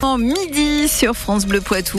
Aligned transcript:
En 0.00 0.16
midi 0.16 0.86
sur 0.86 1.16
France 1.16 1.44
Bleu 1.44 1.60
Poitou. 1.60 1.98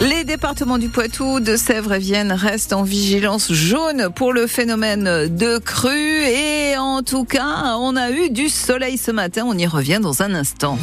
Les 0.00 0.24
départements 0.24 0.78
du 0.78 0.88
Poitou, 0.88 1.40
de 1.40 1.56
Sèvres 1.56 1.92
et 1.92 1.98
Vienne 1.98 2.32
restent 2.32 2.72
en 2.72 2.84
vigilance 2.84 3.52
jaune 3.52 4.08
pour 4.14 4.32
le 4.32 4.46
phénomène 4.46 5.28
de 5.28 5.58
crue 5.58 6.22
et 6.24 6.78
en 6.78 7.02
tout 7.02 7.24
cas, 7.24 7.76
on 7.78 7.96
a 7.96 8.12
eu 8.12 8.30
du 8.30 8.48
soleil 8.48 8.96
ce 8.96 9.10
matin, 9.10 9.44
on 9.46 9.52
y 9.58 9.66
revient 9.66 9.98
dans 10.00 10.22
un 10.22 10.34
instant. 10.34 10.78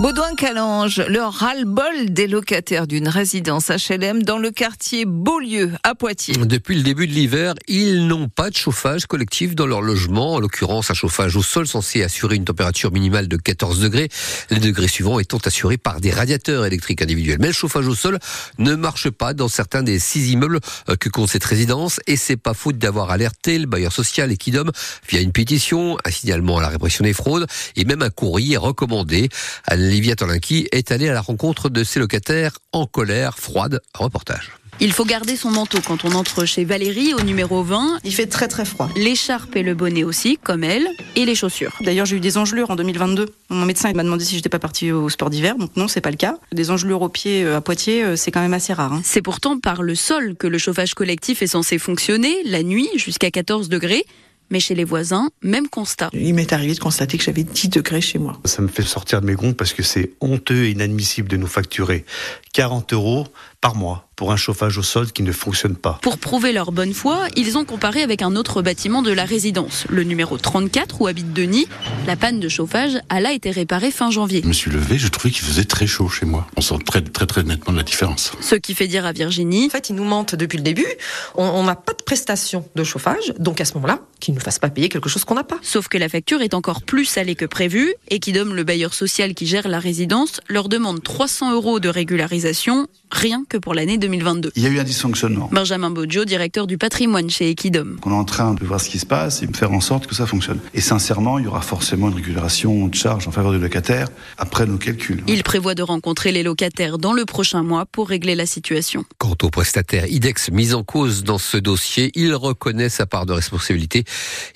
Baudouin-Calange, 0.00 1.02
le 1.08 1.20
ras-le-bol 1.20 2.08
des 2.08 2.26
locataires 2.26 2.86
d'une 2.86 3.06
résidence 3.06 3.68
HLM 3.68 4.22
dans 4.22 4.38
le 4.38 4.50
quartier 4.50 5.04
Beaulieu, 5.04 5.72
à 5.82 5.94
Poitiers. 5.94 6.36
Depuis 6.36 6.74
le 6.74 6.82
début 6.82 7.06
de 7.06 7.12
l'hiver, 7.12 7.52
ils 7.68 8.06
n'ont 8.06 8.30
pas 8.30 8.48
de 8.48 8.56
chauffage 8.56 9.04
collectif 9.04 9.54
dans 9.54 9.66
leur 9.66 9.82
logement. 9.82 10.36
En 10.36 10.40
l'occurrence, 10.40 10.90
un 10.90 10.94
chauffage 10.94 11.36
au 11.36 11.42
sol 11.42 11.66
censé 11.66 12.02
assurer 12.02 12.36
une 12.36 12.46
température 12.46 12.92
minimale 12.92 13.28
de 13.28 13.36
14 13.36 13.80
degrés. 13.80 14.08
Les 14.48 14.58
degrés 14.58 14.88
suivants 14.88 15.18
étant 15.18 15.36
assurés 15.44 15.76
par 15.76 16.00
des 16.00 16.12
radiateurs 16.12 16.64
électriques 16.64 17.02
individuels. 17.02 17.36
Mais 17.38 17.48
le 17.48 17.52
chauffage 17.52 17.86
au 17.86 17.94
sol 17.94 18.18
ne 18.56 18.74
marche 18.76 19.10
pas 19.10 19.34
dans 19.34 19.48
certains 19.48 19.82
des 19.82 19.98
six 19.98 20.30
immeubles 20.30 20.60
euh, 20.88 20.96
que 20.96 21.10
compte 21.10 21.28
cette 21.28 21.44
résidence. 21.44 22.00
Et 22.06 22.16
c'est 22.16 22.38
pas 22.38 22.54
faute 22.54 22.78
d'avoir 22.78 23.10
alerté 23.10 23.58
le 23.58 23.66
bailleur 23.66 23.92
social 23.92 24.32
Equidom 24.32 24.70
via 25.10 25.20
une 25.20 25.32
pétition, 25.32 25.98
un 26.06 26.10
signalement 26.10 26.56
à 26.56 26.62
la 26.62 26.68
répression 26.68 27.04
des 27.04 27.12
fraudes 27.12 27.46
et 27.76 27.84
même 27.84 28.00
un 28.00 28.08
courrier 28.08 28.56
recommandé 28.56 29.28
à 29.66 29.76
Livia 29.90 30.14
Tolinki 30.14 30.68
est 30.70 30.92
allée 30.92 31.08
à 31.08 31.12
la 31.12 31.20
rencontre 31.20 31.68
de 31.68 31.82
ses 31.82 31.98
locataires 31.98 32.58
en 32.70 32.86
colère 32.86 33.36
froide. 33.40 33.80
Reportage. 33.92 34.52
Il 34.78 34.92
faut 34.92 35.04
garder 35.04 35.34
son 35.34 35.50
manteau 35.50 35.78
quand 35.84 36.04
on 36.04 36.12
entre 36.12 36.44
chez 36.44 36.64
Valérie 36.64 37.12
au 37.12 37.22
numéro 37.22 37.64
20. 37.64 37.98
Il 38.04 38.14
fait 38.14 38.28
très 38.28 38.46
très 38.46 38.64
froid. 38.64 38.88
L'écharpe 38.94 39.56
et 39.56 39.64
le 39.64 39.74
bonnet 39.74 40.04
aussi, 40.04 40.38
comme 40.40 40.62
elle, 40.62 40.86
et 41.16 41.24
les 41.24 41.34
chaussures. 41.34 41.76
D'ailleurs, 41.80 42.06
j'ai 42.06 42.16
eu 42.16 42.20
des 42.20 42.38
engelures 42.38 42.70
en 42.70 42.76
2022. 42.76 43.34
Mon 43.48 43.66
médecin 43.66 43.92
m'a 43.92 44.04
demandé 44.04 44.24
si 44.24 44.36
j'étais 44.36 44.48
pas 44.48 44.60
partie 44.60 44.92
au 44.92 45.08
sport 45.08 45.28
d'hiver, 45.28 45.56
donc 45.56 45.74
non, 45.74 45.88
c'est 45.88 46.00
pas 46.00 46.12
le 46.12 46.16
cas. 46.16 46.38
Des 46.52 46.70
engelures 46.70 47.02
aux 47.02 47.08
pieds 47.08 47.44
euh, 47.44 47.56
à 47.56 47.60
Poitiers, 47.60 48.04
euh, 48.04 48.16
c'est 48.16 48.30
quand 48.30 48.40
même 48.40 48.54
assez 48.54 48.72
rare. 48.72 48.92
Hein. 48.92 49.02
C'est 49.04 49.22
pourtant 49.22 49.58
par 49.58 49.82
le 49.82 49.96
sol 49.96 50.36
que 50.36 50.46
le 50.46 50.56
chauffage 50.56 50.94
collectif 50.94 51.42
est 51.42 51.48
censé 51.48 51.78
fonctionner, 51.78 52.36
la 52.44 52.62
nuit 52.62 52.88
jusqu'à 52.94 53.32
14 53.32 53.68
degrés. 53.68 54.04
Mais 54.50 54.60
chez 54.60 54.74
les 54.74 54.84
voisins, 54.84 55.30
même 55.42 55.68
constat. 55.68 56.10
Il 56.12 56.34
m'est 56.34 56.52
arrivé 56.52 56.74
de 56.74 56.80
constater 56.80 57.16
que 57.18 57.24
j'avais 57.24 57.44
10 57.44 57.68
degrés 57.68 58.00
chez 58.00 58.18
moi. 58.18 58.38
Ça 58.44 58.62
me 58.62 58.68
fait 58.68 58.82
sortir 58.82 59.20
de 59.20 59.26
mes 59.26 59.34
gonds 59.34 59.52
parce 59.52 59.72
que 59.72 59.82
c'est 59.82 60.12
honteux 60.20 60.64
et 60.64 60.70
inadmissible 60.70 61.28
de 61.28 61.36
nous 61.36 61.46
facturer 61.46 62.04
40 62.52 62.92
euros 62.92 63.26
par 63.60 63.74
mois 63.74 64.08
pour 64.16 64.32
un 64.32 64.36
chauffage 64.36 64.76
au 64.76 64.82
sol 64.82 65.12
qui 65.12 65.22
ne 65.22 65.32
fonctionne 65.32 65.76
pas. 65.76 65.98
Pour 66.02 66.18
prouver 66.18 66.52
leur 66.52 66.72
bonne 66.72 66.92
foi, 66.92 67.28
ils 67.36 67.56
ont 67.56 67.64
comparé 67.64 68.02
avec 68.02 68.20
un 68.20 68.36
autre 68.36 68.60
bâtiment 68.60 69.00
de 69.00 69.12
la 69.12 69.24
résidence, 69.24 69.86
le 69.88 70.02
numéro 70.02 70.36
34 70.36 71.00
où 71.00 71.06
habite 71.06 71.32
Denis. 71.32 71.66
La 72.06 72.16
panne 72.16 72.38
de 72.38 72.48
chauffage 72.48 72.98
a 73.08 73.20
là 73.20 73.32
été 73.32 73.50
réparée 73.50 73.90
fin 73.90 74.10
janvier. 74.10 74.42
Je 74.42 74.48
me 74.48 74.52
suis 74.52 74.70
levé, 74.70 74.98
je 74.98 75.08
trouvais 75.08 75.30
qu'il 75.30 75.44
faisait 75.44 75.64
très 75.64 75.86
chaud 75.86 76.08
chez 76.10 76.26
moi. 76.26 76.46
On 76.58 76.60
sent 76.60 76.76
très 76.84 77.00
très 77.02 77.26
très 77.26 77.42
nettement 77.44 77.72
la 77.72 77.82
différence. 77.82 78.32
Ce 78.42 78.56
qui 78.56 78.74
fait 78.74 78.88
dire 78.88 79.06
à 79.06 79.12
Virginie. 79.12 79.66
En 79.66 79.70
fait, 79.70 79.88
ils 79.88 79.96
nous 79.96 80.04
mentent 80.04 80.34
depuis 80.34 80.58
le 80.58 80.64
début. 80.64 80.86
On 81.34 81.62
n'a 81.64 81.74
pas 81.74 81.94
de 81.94 82.02
prestation 82.02 82.68
de 82.74 82.84
chauffage, 82.84 83.32
donc 83.38 83.60
à 83.62 83.64
ce 83.64 83.74
moment-là, 83.74 84.00
qu'ils 84.20 84.34
ne 84.34 84.38
nous 84.38 84.44
fassent 84.44 84.58
pas 84.58 84.68
payer 84.68 84.90
quelque 84.90 85.08
chose 85.08 85.24
qu'on 85.24 85.34
n'a 85.34 85.44
pas. 85.44 85.58
Sauf 85.62 85.88
que 85.88 85.96
la 85.96 86.10
facture 86.10 86.42
est 86.42 86.52
encore 86.52 86.82
plus 86.82 87.06
salée 87.06 87.36
que 87.36 87.46
prévu 87.46 87.94
et 88.08 88.20
qui 88.20 88.32
donne 88.32 88.52
le 88.52 88.64
bailleur 88.64 88.92
social 88.92 89.32
qui 89.32 89.46
gère 89.46 89.66
la 89.66 89.78
résidence 89.78 90.40
leur 90.48 90.68
demande 90.68 91.02
300 91.02 91.52
euros 91.52 91.80
de 91.80 91.88
régularisation, 91.88 92.86
rien 93.10 93.44
que 93.48 93.56
pour 93.56 93.74
l'année 93.74 93.98
2022. 93.98 94.52
Il 94.56 94.62
y 94.62 94.66
a 94.66 94.70
eu 94.70 94.78
un 94.78 94.84
dysfonctionnement. 94.84 95.48
Benjamin 95.52 95.90
Boggio, 95.90 96.24
directeur 96.24 96.66
du 96.66 96.78
patrimoine 96.78 97.30
chez 97.30 97.50
Equidom. 97.50 97.96
On 98.04 98.10
est 98.10 98.14
en 98.14 98.24
train 98.24 98.54
de 98.54 98.64
voir 98.64 98.80
ce 98.80 98.88
qui 98.88 98.98
se 98.98 99.06
passe 99.06 99.42
et 99.42 99.46
de 99.46 99.56
faire 99.56 99.72
en 99.72 99.80
sorte 99.80 100.06
que 100.06 100.14
ça 100.14 100.26
fonctionne. 100.26 100.58
Et 100.74 100.80
sincèrement, 100.80 101.38
il 101.38 101.44
y 101.44 101.48
aura 101.48 101.60
forcément 101.60 102.08
une 102.08 102.14
régulation 102.14 102.88
de 102.88 102.94
charges 102.94 103.26
en 103.28 103.30
faveur 103.30 103.52
du 103.52 103.58
locataire 103.58 104.08
après 104.38 104.66
nos 104.66 104.78
calculs. 104.78 105.22
Il 105.26 105.42
prévoit 105.42 105.74
de 105.74 105.82
rencontrer 105.82 106.32
les 106.32 106.42
locataires 106.42 106.98
dans 106.98 107.12
le 107.12 107.24
prochain 107.24 107.62
mois 107.62 107.86
pour 107.86 108.08
régler 108.08 108.34
la 108.34 108.46
situation. 108.46 109.04
Quant 109.18 109.36
au 109.42 109.50
prestataire 109.50 110.06
IDEX 110.06 110.50
mis 110.50 110.74
en 110.74 110.84
cause 110.84 111.24
dans 111.24 111.38
ce 111.38 111.56
dossier, 111.56 112.10
il 112.14 112.34
reconnaît 112.34 112.88
sa 112.88 113.06
part 113.06 113.26
de 113.26 113.32
responsabilité 113.32 114.04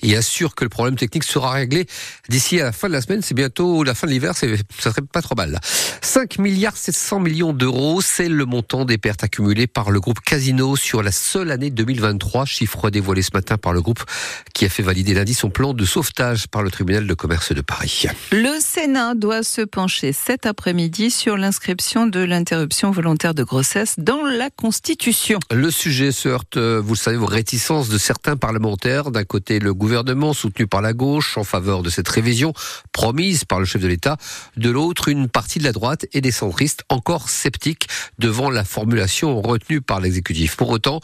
et 0.01 0.15
assure 0.15 0.55
que 0.55 0.63
le 0.63 0.69
problème 0.69 0.95
technique 0.95 1.23
sera 1.23 1.51
réglé 1.51 1.85
d'ici 2.29 2.59
à 2.61 2.65
la 2.65 2.71
fin 2.71 2.87
de 2.87 2.93
la 2.93 3.01
semaine. 3.01 3.21
C'est 3.21 3.35
bientôt 3.35 3.83
la 3.83 3.93
fin 3.93 4.07
de 4.07 4.11
l'hiver, 4.11 4.35
ça 4.35 4.47
serait 4.79 5.01
pas 5.01 5.21
trop 5.21 5.35
mal. 5.35 5.59
5 6.01 6.39
milliards 6.39 6.77
700 6.77 7.19
millions 7.19 7.53
d'euros, 7.53 8.01
c'est 8.01 8.29
le 8.29 8.44
montant 8.45 8.85
des 8.85 8.97
pertes 8.97 9.23
accumulées 9.23 9.67
par 9.67 9.91
le 9.91 9.99
groupe 9.99 10.19
Casino 10.19 10.75
sur 10.75 11.03
la 11.03 11.11
seule 11.11 11.51
année 11.51 11.69
2023, 11.69 12.45
chiffre 12.45 12.89
dévoilé 12.89 13.21
ce 13.21 13.31
matin 13.33 13.57
par 13.57 13.73
le 13.73 13.81
groupe 13.81 14.03
qui 14.53 14.65
a 14.65 14.69
fait 14.69 14.83
valider 14.83 15.13
lundi 15.13 15.33
son 15.33 15.49
plan 15.49 15.73
de 15.73 15.85
sauvetage 15.85 16.47
par 16.47 16.63
le 16.63 16.71
tribunal 16.71 17.07
de 17.07 17.13
commerce 17.13 17.51
de 17.51 17.61
Paris. 17.61 18.05
Le 18.31 18.59
Sénat 18.59 19.15
doit 19.15 19.43
se 19.43 19.61
pencher 19.61 20.13
cet 20.13 20.45
après-midi 20.45 21.11
sur 21.11 21.37
l'inscription 21.37 22.07
de 22.07 22.19
l'interruption 22.19 22.91
volontaire 22.91 23.33
de 23.33 23.43
grossesse 23.43 23.95
dans 23.97 24.23
la 24.23 24.49
Constitution. 24.49 25.39
Le 25.51 25.71
sujet 25.71 26.11
se 26.11 26.29
heurte, 26.29 26.57
vous 26.57 26.93
le 26.93 26.99
savez, 26.99 27.17
aux 27.17 27.25
réticences 27.25 27.89
de 27.89 27.97
certains 27.97 28.37
parlementaires. 28.37 29.11
D'un 29.11 29.23
côté, 29.23 29.59
le 29.59 29.73
gouvernement 29.73 30.33
soutenu 30.33 30.67
par 30.67 30.81
la 30.81 30.93
gauche 30.93 31.37
en 31.37 31.43
faveur 31.43 31.83
de 31.83 31.89
cette 31.89 32.07
révision 32.07 32.53
promise 32.91 33.45
par 33.45 33.59
le 33.59 33.65
chef 33.65 33.81
de 33.81 33.87
l'État. 33.87 34.17
De 34.57 34.69
l'autre, 34.69 35.07
une 35.07 35.29
partie 35.29 35.59
de 35.59 35.63
la 35.63 35.71
droite 35.71 36.05
et 36.13 36.21
des 36.21 36.31
centristes 36.31 36.83
encore 36.89 37.29
sceptiques 37.29 37.87
devant 38.19 38.34
la 38.49 38.63
formulation 38.63 39.41
retenue 39.41 39.81
par 39.81 39.99
l'exécutif. 39.99 40.55
Pour 40.55 40.69
autant, 40.69 40.99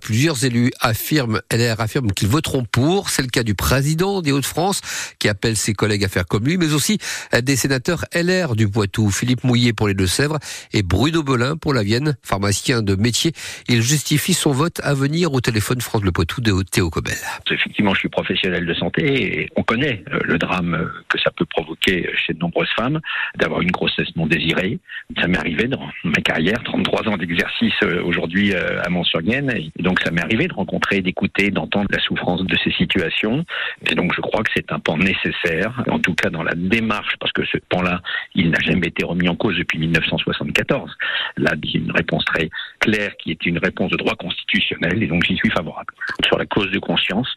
plusieurs 0.00 0.44
élus 0.44 0.70
affirment, 0.80 1.40
LR 1.52 1.80
affirment 1.80 2.12
qu'ils 2.12 2.28
voteront 2.28 2.64
pour. 2.64 3.10
C'est 3.10 3.22
le 3.22 3.28
cas 3.28 3.42
du 3.42 3.54
président 3.54 4.22
des 4.22 4.32
Hauts-de-France 4.32 4.80
qui 5.18 5.28
appelle 5.28 5.56
ses 5.56 5.74
collègues 5.74 6.04
à 6.04 6.08
faire 6.08 6.26
comme 6.26 6.44
lui, 6.44 6.56
mais 6.56 6.72
aussi 6.72 6.98
des 7.42 7.56
sénateurs 7.56 8.04
LR 8.14 8.56
du 8.56 8.68
Poitou, 8.68 9.10
Philippe 9.10 9.44
Mouillet 9.44 9.72
pour 9.72 9.88
les 9.88 9.94
Deux-Sèvres 9.94 10.38
et 10.72 10.82
Bruno 10.82 11.22
Belin 11.22 11.56
pour 11.56 11.74
la 11.74 11.82
Vienne, 11.82 12.16
pharmacien 12.22 12.82
de 12.82 12.94
métier. 12.94 13.32
Il 13.68 13.82
justifie 13.82 14.34
son 14.34 14.52
vote 14.52 14.80
à 14.82 14.94
venir 14.94 15.32
au 15.32 15.40
téléphone 15.40 15.80
France 15.80 16.02
Le 16.02 16.12
Poitou 16.12 16.40
de 16.40 16.62
Théo 16.62 16.90
Cobel. 16.90 17.14
Effectivement, 17.50 17.94
je 17.94 18.00
suis 18.00 18.08
professionnel 18.08 18.66
de 18.66 18.74
santé 18.74 19.40
et 19.42 19.48
on 19.56 19.62
connaît 19.62 20.04
euh, 20.12 20.20
le 20.24 20.38
drame 20.38 20.90
que 21.08 21.18
ça 21.18 21.30
peut 21.30 21.44
provoquer 21.44 22.08
chez 22.14 22.34
de 22.34 22.38
nombreuses 22.38 22.70
femmes 22.76 23.00
d'avoir 23.36 23.60
une 23.60 23.70
grossesse 23.70 24.08
non 24.16 24.26
désirée. 24.26 24.78
Ça 25.20 25.26
m'est 25.26 25.38
arrivé 25.38 25.68
dans 25.68 25.88
ma 26.04 26.20
carrière, 26.20 26.62
33 26.70 27.08
ans 27.08 27.16
d'exercice 27.16 27.74
euh, 27.82 28.02
aujourd'hui 28.04 28.52
euh, 28.52 28.80
à 28.84 28.90
Mont-sur-Vienne. 28.90 29.52
Et 29.56 29.82
donc 29.82 30.00
ça 30.00 30.12
m'est 30.12 30.22
arrivé 30.22 30.46
de 30.46 30.54
rencontrer, 30.54 31.00
d'écouter, 31.00 31.50
d'entendre 31.50 31.88
la 31.90 31.98
souffrance 31.98 32.44
de 32.44 32.56
ces 32.62 32.70
situations. 32.72 33.44
Et 33.90 33.94
donc 33.96 34.14
je 34.14 34.20
crois 34.20 34.42
que 34.44 34.50
c'est 34.54 34.70
un 34.70 34.78
pan 34.78 34.96
nécessaire, 34.96 35.82
en 35.90 35.98
tout 35.98 36.14
cas 36.14 36.30
dans 36.30 36.44
la 36.44 36.54
démarche, 36.54 37.14
parce 37.18 37.32
que 37.32 37.44
ce 37.44 37.58
pan-là, 37.68 38.00
il 38.34 38.50
n'a 38.50 38.60
jamais 38.60 38.86
été 38.86 39.04
remis 39.04 39.28
en 39.28 39.34
cause 39.34 39.56
depuis 39.58 39.78
1974. 39.78 40.96
Là, 41.38 41.52
il 41.62 41.82
une 41.82 41.92
réponse 41.92 42.24
très 42.24 42.50
claire 42.78 43.16
qui 43.18 43.30
est 43.32 43.46
une 43.46 43.58
réponse 43.58 43.90
de 43.90 43.96
droit 43.96 44.14
constitutionnel, 44.14 45.02
et 45.02 45.06
donc 45.06 45.24
j'y 45.24 45.36
suis 45.36 45.50
favorable. 45.50 45.92
Sur 46.24 46.38
la 46.38 46.46
clause 46.46 46.70
de 46.70 46.78
conscience, 46.78 47.28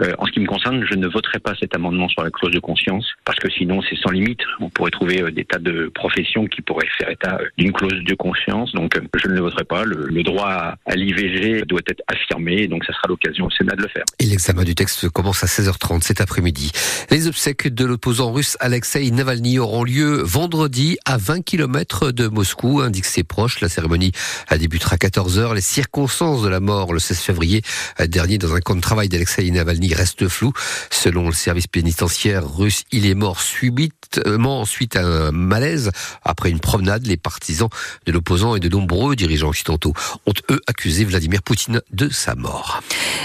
euh, 0.00 0.12
en 0.18 0.26
ce 0.26 0.32
qui 0.32 0.40
me 0.40 0.46
concerne, 0.46 0.84
je 0.84 0.94
ne 0.94 1.06
voterai 1.06 1.38
pas 1.38 1.54
cet 1.60 1.76
amendement 1.76 2.08
sur 2.08 2.22
la 2.22 2.30
clause 2.30 2.52
de 2.52 2.60
conscience, 2.60 3.06
parce 3.24 3.38
que 3.38 3.50
sinon 3.50 3.80
c'est 3.82 3.96
sans 3.96 4.10
limite. 4.10 4.40
On 4.60 4.70
pourrait 4.70 4.90
trouver 4.90 5.30
des 5.30 5.44
tas 5.44 5.58
de 5.58 5.90
professions 5.94 6.46
qui 6.46 6.62
pourraient 6.62 6.88
faire 6.98 7.10
état 7.10 7.38
d'une 7.58 7.72
clause 7.72 8.02
de 8.02 8.14
conscience, 8.14 8.71
donc 8.74 8.98
je 9.14 9.28
ne 9.28 9.34
le 9.34 9.40
voterai 9.40 9.64
pas. 9.64 9.84
Le, 9.84 10.06
le 10.06 10.22
droit 10.22 10.74
à 10.86 10.94
l'IVG 10.94 11.64
doit 11.66 11.80
être 11.88 12.02
affirmé, 12.08 12.68
donc 12.68 12.84
ça 12.84 12.92
sera 12.92 13.08
l'occasion 13.08 13.46
au 13.46 13.50
Sénat 13.50 13.74
de 13.76 13.82
le 13.82 13.88
faire. 13.88 14.04
Et 14.18 14.24
l'examen 14.24 14.64
du 14.64 14.74
texte 14.74 15.08
commence 15.08 15.44
à 15.44 15.46
16h30 15.46 16.02
cet 16.02 16.20
après-midi. 16.20 16.72
Les 17.10 17.26
obsèques 17.26 17.68
de 17.68 17.84
l'opposant 17.84 18.32
russe 18.32 18.56
Alexei 18.60 19.10
Navalny 19.10 19.58
auront 19.58 19.84
lieu 19.84 20.22
vendredi 20.22 20.98
à 21.04 21.16
20 21.16 21.42
km 21.42 22.10
de 22.10 22.28
Moscou, 22.28 22.80
indique 22.80 23.04
ses 23.04 23.24
proches. 23.24 23.60
La 23.60 23.68
cérémonie 23.68 24.12
débutera 24.58 24.94
à 24.94 24.96
14h. 24.96 25.54
Les 25.54 25.60
circonstances 25.60 26.42
de 26.42 26.48
la 26.48 26.60
mort 26.60 26.92
le 26.92 26.98
16 26.98 27.20
février 27.20 27.62
dernier 28.06 28.38
dans 28.38 28.54
un 28.54 28.60
camp 28.60 28.74
de 28.74 28.80
travail 28.80 29.08
d'Alexei 29.08 29.50
Navalny 29.50 29.94
restent 29.94 30.28
floues. 30.28 30.52
Selon 30.90 31.26
le 31.26 31.32
service 31.34 31.66
pénitentiaire 31.66 32.48
russe, 32.56 32.84
il 32.92 33.06
est 33.06 33.14
mort 33.14 33.40
subitement 33.40 34.64
suite 34.64 34.96
à 34.96 35.04
un 35.04 35.32
malaise 35.32 35.90
après 36.22 36.50
une 36.50 36.60
promenade. 36.60 37.06
Les 37.06 37.16
partisans 37.16 37.68
de 38.06 38.12
l'opposant 38.12 38.56
et 38.56 38.60
de 38.62 38.68
nombreux 38.68 39.16
dirigeants 39.16 39.48
occidentaux 39.48 39.92
ont 40.26 40.32
eux 40.50 40.60
accusé 40.66 41.04
Vladimir 41.04 41.42
Poutine 41.42 41.82
de 41.92 42.08
sa 42.08 42.34
mort. 42.34 42.82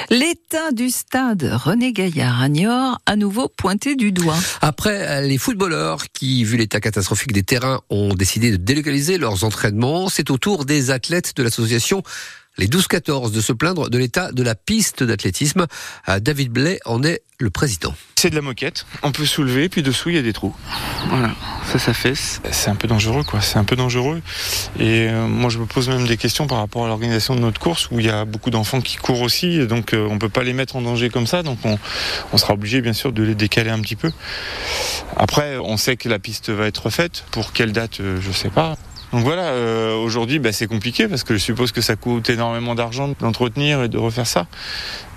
L'état 0.09 0.71
du 0.71 0.89
stade 0.89 1.49
René 1.53 1.93
Gaillard 1.93 2.41
à 2.41 2.49
Niort 2.49 2.99
à 3.05 3.15
nouveau 3.15 3.47
pointé 3.47 3.95
du 3.95 4.11
doigt. 4.11 4.37
Après 4.61 5.21
les 5.21 5.37
footballeurs 5.37 6.05
qui, 6.11 6.43
vu 6.43 6.57
l'état 6.57 6.79
catastrophique 6.79 7.31
des 7.31 7.43
terrains, 7.43 7.81
ont 7.89 8.13
décidé 8.13 8.51
de 8.51 8.57
délocaliser 8.57 9.17
leurs 9.17 9.43
entraînements, 9.43 10.09
c'est 10.09 10.31
au 10.31 10.37
tour 10.37 10.65
des 10.65 10.91
athlètes 10.91 11.35
de 11.35 11.43
l'association 11.43 12.03
les 12.57 12.67
12-14 12.67 13.31
de 13.31 13.41
se 13.41 13.53
plaindre 13.53 13.89
de 13.89 13.97
l'état 13.97 14.31
de 14.31 14.43
la 14.43 14.55
piste 14.55 15.03
d'athlétisme. 15.03 15.67
David 16.07 16.51
Blais 16.51 16.79
en 16.85 17.03
est 17.03 17.21
le 17.39 17.49
président. 17.49 17.93
C'est 18.15 18.31
de 18.31 18.35
la 18.35 18.41
moquette. 18.41 18.87
On 19.03 19.11
peut 19.11 19.25
soulever, 19.25 19.69
puis 19.69 19.83
dessous 19.83 20.09
il 20.09 20.15
y 20.15 20.17
a 20.17 20.23
des 20.23 20.33
trous. 20.33 20.55
Voilà, 21.09 21.35
ça 21.71 21.77
s'affaisse. 21.77 22.41
C'est 22.51 22.69
un 22.71 22.75
peu 22.75 22.87
dangereux, 22.87 23.23
quoi. 23.23 23.41
C'est 23.41 23.59
un 23.59 23.63
peu 23.63 23.75
dangereux. 23.75 24.21
Et 24.79 25.07
euh, 25.07 25.27
moi, 25.27 25.51
je 25.51 25.59
me 25.59 25.65
pose 25.65 25.87
même 25.87 26.07
des 26.07 26.17
questions 26.17 26.47
par 26.47 26.57
rapport 26.57 26.85
à 26.85 26.87
l'organisation 26.87 27.35
de 27.35 27.41
notre 27.41 27.59
course, 27.59 27.89
où 27.91 27.99
il 27.99 28.07
y 28.07 28.09
a 28.09 28.25
beaucoup 28.25 28.49
d'enfants 28.49 28.81
qui 28.81 28.97
courent 28.97 29.21
aussi, 29.21 29.65
donc 29.67 29.93
euh, 29.93 30.07
on 30.09 30.17
peut 30.17 30.29
pas 30.29 30.43
les 30.43 30.53
mettre 30.53 30.75
en 30.77 30.81
danger 30.81 31.09
comme 31.09 31.27
ça. 31.27 31.43
Donc 31.43 31.59
on, 31.63 32.37
sera 32.37 32.53
obligé, 32.55 32.81
bien 32.81 32.93
sûr, 32.93 33.13
de 33.13 33.21
les 33.21 33.35
décaler 33.35 33.69
un 33.69 33.81
petit 33.81 33.95
peu. 33.95 34.11
Après, 35.15 35.57
on 35.57 35.77
sait 35.77 35.95
que 35.95 36.09
la 36.09 36.17
piste 36.17 36.49
va 36.49 36.65
être 36.65 36.89
faite. 36.89 37.23
Pour 37.29 37.53
quelle 37.53 37.71
date, 37.71 37.99
euh, 37.99 38.19
je 38.19 38.31
sais 38.31 38.49
pas. 38.49 38.77
Donc 39.13 39.23
voilà, 39.23 39.43
euh, 39.43 39.95
aujourd'hui 39.95 40.39
bah, 40.39 40.51
c'est 40.51 40.67
compliqué 40.67 41.07
parce 41.07 41.23
que 41.23 41.33
je 41.33 41.39
suppose 41.39 41.71
que 41.71 41.81
ça 41.81 41.95
coûte 41.95 42.29
énormément 42.29 42.75
d'argent 42.75 43.13
d'entretenir 43.19 43.83
et 43.83 43.89
de 43.89 43.97
refaire 43.97 44.27
ça. 44.27 44.47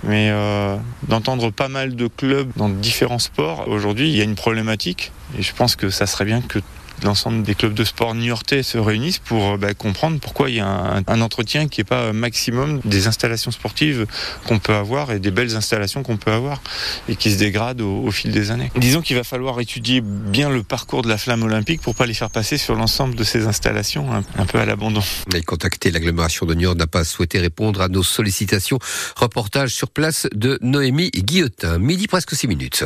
Mais 0.03 0.29
euh, 0.31 0.77
d'entendre 1.07 1.51
pas 1.51 1.67
mal 1.67 1.95
de 1.95 2.07
clubs 2.07 2.49
dans 2.55 2.69
différents 2.69 3.19
sports, 3.19 3.67
aujourd'hui 3.67 4.09
il 4.09 4.15
y 4.15 4.21
a 4.21 4.23
une 4.23 4.35
problématique 4.35 5.11
et 5.37 5.41
je 5.41 5.53
pense 5.53 5.75
que 5.75 5.89
ça 5.89 6.07
serait 6.07 6.25
bien 6.25 6.41
que 6.41 6.59
l'ensemble 7.03 7.43
des 7.43 7.55
clubs 7.55 7.73
de 7.73 7.83
sport 7.83 8.15
new-yorkais 8.15 8.63
se 8.63 8.77
réunissent 8.77 9.19
pour 9.19 9.57
bah, 9.57 9.73
comprendre 9.73 10.19
pourquoi 10.19 10.49
il 10.49 10.57
y 10.57 10.59
a 10.59 11.01
un, 11.07 11.21
entretien 11.21 11.67
qui 11.67 11.79
n'est 11.79 11.85
pas 11.85 12.13
maximum 12.13 12.81
des 12.85 13.07
installations 13.07 13.51
sportives 13.51 14.05
qu'on 14.47 14.59
peut 14.59 14.73
avoir 14.73 15.11
et 15.11 15.19
des 15.19 15.31
belles 15.31 15.55
installations 15.55 16.03
qu'on 16.03 16.17
peut 16.17 16.31
avoir 16.31 16.61
et 17.07 17.15
qui 17.15 17.31
se 17.31 17.37
dégradent 17.37 17.81
au, 17.81 18.11
fil 18.11 18.31
des 18.31 18.51
années. 18.51 18.71
Disons 18.75 19.01
qu'il 19.01 19.15
va 19.15 19.23
falloir 19.23 19.59
étudier 19.59 20.01
bien 20.01 20.49
le 20.49 20.63
parcours 20.63 21.01
de 21.01 21.09
la 21.09 21.17
flamme 21.17 21.43
olympique 21.43 21.81
pour 21.81 21.95
pas 21.95 22.05
les 22.05 22.13
faire 22.13 22.29
passer 22.29 22.57
sur 22.57 22.75
l'ensemble 22.75 23.15
de 23.15 23.23
ces 23.23 23.47
installations 23.47 24.11
un, 24.13 24.23
un 24.37 24.45
peu 24.45 24.59
à 24.59 24.65
l'abandon. 24.65 25.01
Et 25.33 25.41
contacté 25.41 25.91
l'agglomération 25.91 26.45
de 26.45 26.53
Niort 26.53 26.75
n'a 26.75 26.87
pas 26.87 27.03
souhaité 27.03 27.39
répondre 27.39 27.81
à 27.81 27.87
nos 27.87 28.03
sollicitations. 28.03 28.79
Reportage 29.15 29.73
sur 29.73 29.89
place 29.89 30.27
de 30.33 30.57
Noémie 30.61 31.11
Guillotin. 31.11 31.77
Midi 31.77 32.07
presque 32.07 32.35
6 32.35 32.47
minutes. 32.47 32.85